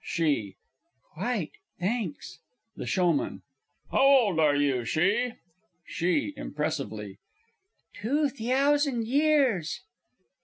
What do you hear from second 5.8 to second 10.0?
SHE (impressively). Two theousand years.